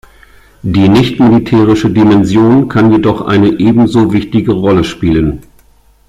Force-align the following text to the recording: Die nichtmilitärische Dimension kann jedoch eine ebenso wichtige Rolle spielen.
Die 0.63 0.89
nichtmilitärische 0.89 1.91
Dimension 1.91 2.67
kann 2.67 2.91
jedoch 2.91 3.21
eine 3.27 3.59
ebenso 3.59 4.11
wichtige 4.13 4.51
Rolle 4.53 4.83
spielen. 4.83 5.41